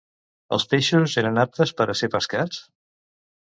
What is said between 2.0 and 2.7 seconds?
ser pescats?